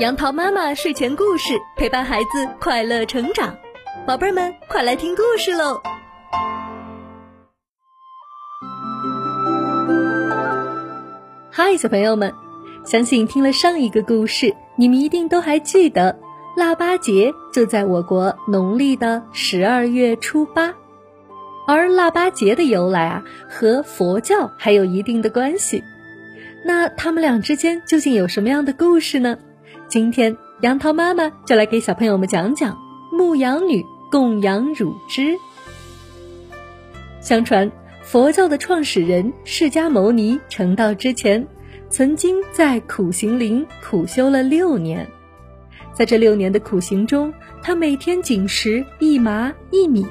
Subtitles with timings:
[0.00, 3.56] 杨桃妈妈睡前故事陪伴孩子快乐成长，
[4.04, 5.80] 宝贝儿们快来听故事喽！
[11.52, 12.34] 嗨，小朋友们，
[12.84, 16.18] 相信听了上一个故事，你们一定都还记得，
[16.56, 20.74] 腊八节就在我国农历的十二月初八，
[21.68, 25.84] 而腊八节的由来啊，和佛教还有一定的关系。
[26.64, 29.38] 那他们俩之间究竟有什么样的故事呢？
[29.88, 32.76] 今天杨桃妈妈就来给小朋友们讲讲
[33.12, 35.36] 牧羊女供养乳汁。
[37.20, 37.70] 相传，
[38.02, 41.46] 佛教的创始人释迦牟尼成道之前，
[41.88, 45.06] 曾经在苦行林苦修了六年。
[45.92, 47.32] 在这六年的苦行中，
[47.62, 50.04] 他每天仅食一麻一米。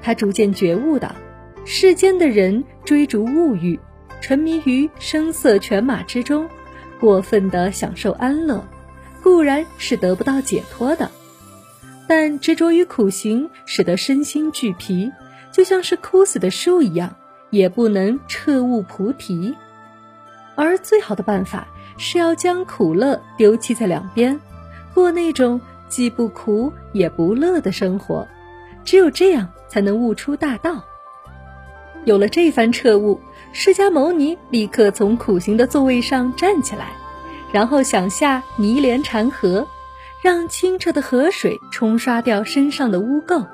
[0.00, 1.12] 他逐渐觉悟到，
[1.64, 3.78] 世间的人追逐物欲，
[4.20, 6.48] 沉迷于声色犬马之中，
[7.00, 8.64] 过分的享受安乐。
[9.24, 11.10] 固然是得不到解脱的，
[12.06, 15.10] 但执着于苦行，使得身心俱疲，
[15.50, 17.16] 就像是枯死的树一样，
[17.48, 19.54] 也不能彻悟菩提。
[20.54, 21.66] 而最好的办法
[21.96, 24.38] 是要将苦乐丢弃在两边，
[24.92, 28.28] 过那种既不苦也不乐的生活。
[28.84, 30.84] 只有这样，才能悟出大道。
[32.04, 33.18] 有了这番彻悟，
[33.54, 36.88] 释迦牟尼立刻从苦行的座位上站起来。
[37.54, 39.68] 然后想下泥莲禅河，
[40.20, 43.46] 让清澈的河水冲刷掉身上的污垢。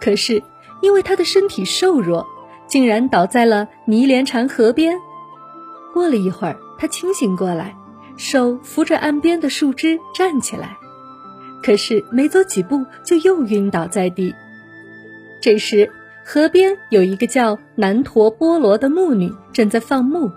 [0.00, 0.42] 可是
[0.80, 2.26] 因为他的身体瘦弱，
[2.66, 4.98] 竟然倒在了泥莲禅河边。
[5.94, 7.76] 过了一会儿，他清醒过来，
[8.16, 10.76] 手扶着岸边的树枝站起来。
[11.62, 14.34] 可是没走几步，就又晕倒在地。
[15.40, 15.92] 这时，
[16.24, 20.32] 河边有一个叫南陀波罗的牧女正在放牧。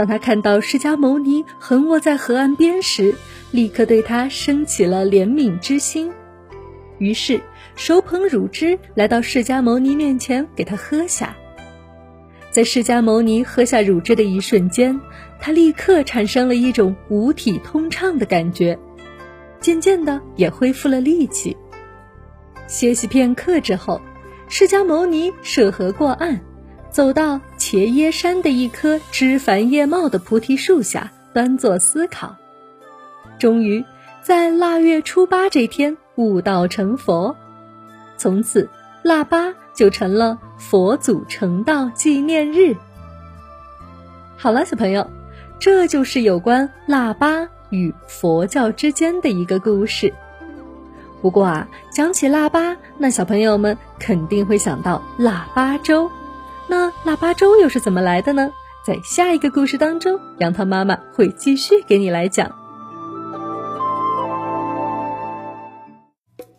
[0.00, 3.14] 当他看到释迦牟尼横卧在河岸边时，
[3.50, 6.10] 立刻对他生起了怜悯之心，
[6.96, 7.38] 于是
[7.76, 11.36] 手捧乳汁来到释迦牟尼面前给他喝下。
[12.50, 14.98] 在释迦牟尼喝下乳汁的一瞬间，
[15.38, 18.78] 他立刻产生了一种五体通畅的感觉，
[19.60, 21.54] 渐渐的也恢复了力气。
[22.66, 24.00] 歇息片刻之后，
[24.48, 26.40] 释迦牟尼涉河过岸。
[26.90, 32.34] 走到茄耶山的一棵枝繁叶茂的菩提树下，端坐思考。
[33.38, 33.84] 终于
[34.20, 37.36] 在腊月初八这天悟道成佛，
[38.16, 38.68] 从此
[39.04, 42.74] 腊八就成了佛祖成道纪念日。
[44.36, 45.08] 好了，小朋友，
[45.60, 50.12] 这就是有关腊八与佛教之间的一个故事。
[51.22, 56.10] 不过啊，讲起腊八，那小朋友们肯定会想到腊八粥。
[56.70, 58.52] 那腊八粥又是怎么来的呢？
[58.86, 62.48] 在下一个故事当中，杨桃妈妈会继续给你来讲。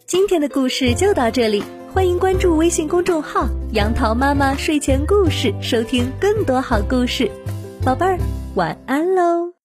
[0.06, 1.64] 今天的故事就到这里，
[1.94, 7.32] 欢迎关注微信公众号“杨桃妈妈睡前故事”，收听更多好故事。
[7.86, 8.20] 宝贝儿，
[8.56, 9.54] 晚安喽！